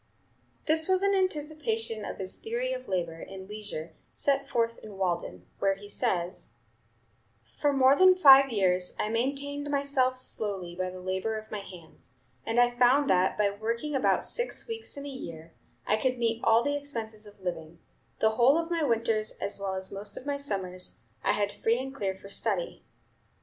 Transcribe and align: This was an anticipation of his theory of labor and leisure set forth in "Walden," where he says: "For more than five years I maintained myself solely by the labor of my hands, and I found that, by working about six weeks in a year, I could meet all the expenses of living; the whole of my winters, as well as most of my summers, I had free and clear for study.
This 0.65 0.87
was 0.87 1.03
an 1.03 1.13
anticipation 1.13 2.05
of 2.05 2.17
his 2.17 2.35
theory 2.35 2.73
of 2.73 2.87
labor 2.87 3.19
and 3.21 3.47
leisure 3.47 3.93
set 4.15 4.49
forth 4.49 4.79
in 4.79 4.97
"Walden," 4.97 5.45
where 5.59 5.75
he 5.75 5.87
says: 5.87 6.53
"For 7.55 7.71
more 7.71 7.95
than 7.95 8.15
five 8.15 8.49
years 8.51 8.95
I 8.99 9.09
maintained 9.09 9.69
myself 9.69 10.17
solely 10.17 10.73
by 10.75 10.89
the 10.89 10.99
labor 10.99 11.37
of 11.37 11.51
my 11.51 11.59
hands, 11.59 12.13
and 12.47 12.59
I 12.59 12.71
found 12.71 13.11
that, 13.11 13.37
by 13.37 13.51
working 13.51 13.93
about 13.93 14.25
six 14.25 14.65
weeks 14.67 14.97
in 14.97 15.05
a 15.05 15.09
year, 15.09 15.53
I 15.85 15.97
could 15.97 16.17
meet 16.17 16.41
all 16.43 16.63
the 16.63 16.75
expenses 16.75 17.27
of 17.27 17.39
living; 17.39 17.77
the 18.21 18.31
whole 18.31 18.57
of 18.57 18.71
my 18.71 18.81
winters, 18.83 19.37
as 19.37 19.59
well 19.59 19.75
as 19.75 19.91
most 19.91 20.17
of 20.17 20.25
my 20.25 20.37
summers, 20.37 21.01
I 21.23 21.33
had 21.33 21.51
free 21.51 21.77
and 21.77 21.93
clear 21.93 22.17
for 22.17 22.27
study. 22.29 22.81